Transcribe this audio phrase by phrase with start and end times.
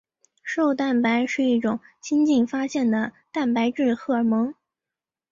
[0.41, 4.51] 瘦蛋白是一种新近发现的蛋白质荷尔蒙。